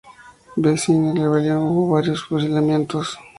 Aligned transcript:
Vencida 0.55 1.13
la 1.13 1.21
rebelión, 1.21 1.59
hubo 1.59 1.91
varios 1.91 2.23
fusilamientos. 2.23 3.19